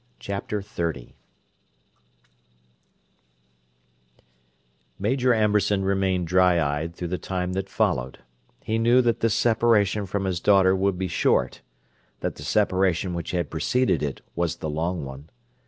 [0.17, 1.13] Chapter XXX
[4.97, 8.17] Major Amberson remained dry eyed through the time that followed:
[8.63, 11.61] he knew that this separation from his daughter would be short,
[12.21, 15.29] that the separation which had preceded it was the long one.